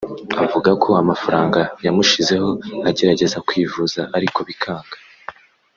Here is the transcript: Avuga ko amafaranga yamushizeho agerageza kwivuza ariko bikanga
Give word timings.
Avuga 0.43 0.69
ko 0.83 0.89
amafaranga 1.01 1.59
yamushizeho 1.85 2.49
agerageza 2.89 3.37
kwivuza 3.47 4.01
ariko 4.17 4.39
bikanga 4.47 4.95